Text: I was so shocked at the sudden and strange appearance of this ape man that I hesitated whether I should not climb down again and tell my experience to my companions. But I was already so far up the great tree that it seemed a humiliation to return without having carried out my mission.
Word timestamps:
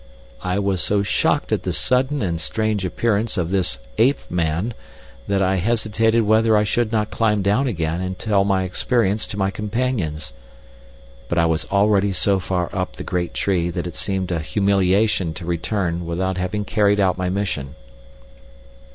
I 0.41 0.57
was 0.57 0.81
so 0.81 1.03
shocked 1.03 1.51
at 1.51 1.61
the 1.61 1.71
sudden 1.71 2.23
and 2.23 2.41
strange 2.41 2.85
appearance 2.85 3.37
of 3.37 3.51
this 3.51 3.77
ape 3.99 4.17
man 4.31 4.73
that 5.27 5.43
I 5.43 5.57
hesitated 5.57 6.21
whether 6.23 6.57
I 6.57 6.63
should 6.63 6.91
not 6.91 7.11
climb 7.11 7.43
down 7.43 7.67
again 7.67 8.01
and 8.01 8.17
tell 8.17 8.43
my 8.43 8.63
experience 8.63 9.27
to 9.27 9.37
my 9.37 9.51
companions. 9.51 10.33
But 11.29 11.37
I 11.37 11.45
was 11.45 11.65
already 11.65 12.13
so 12.13 12.39
far 12.39 12.71
up 12.75 12.95
the 12.95 13.03
great 13.03 13.35
tree 13.35 13.69
that 13.69 13.85
it 13.85 13.93
seemed 13.93 14.31
a 14.31 14.39
humiliation 14.39 15.35
to 15.35 15.45
return 15.45 16.07
without 16.07 16.39
having 16.39 16.65
carried 16.65 16.99
out 16.99 17.19
my 17.19 17.29
mission. 17.29 17.75